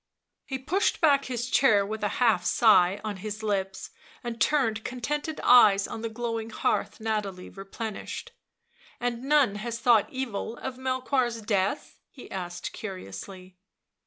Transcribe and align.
He 0.47 0.57
pushed 0.57 0.99
back 0.99 1.25
his 1.25 1.47
chair 1.47 1.85
with 1.85 2.03
a 2.03 2.07
half 2.17 2.43
sigh 2.43 2.99
on 3.03 3.17
his 3.17 3.43
lips, 3.43 3.91
and 4.23 4.41
turned 4.41 4.83
contented 4.83 5.39
eyes 5.43 5.87
on 5.87 6.01
the 6.01 6.09
glowing 6.09 6.49
hearth 6.49 6.99
Nathalie 6.99 7.49
replenished." 7.51 8.31
And 8.99 9.21
none 9.21 9.57
has 9.57 9.77
thought 9.79 10.09
evil 10.09 10.57
of 10.57 10.77
Melchoir's 10.79 11.43
death?" 11.43 11.99
he 12.09 12.31
asked 12.31 12.73
curiously. 12.73 13.59